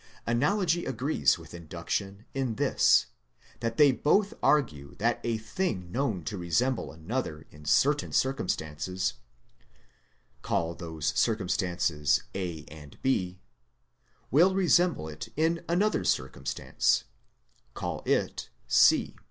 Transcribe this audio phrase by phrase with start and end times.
[0.25, 3.05] Analogy agrees with induction in this,
[3.59, 9.13] that they both argue that a thing known to resemble another in certain circumstances
[10.41, 13.41] (call those circumstances A and B)
[14.31, 17.03] will resemble it in another circumstance
[17.75, 19.15] (call it C).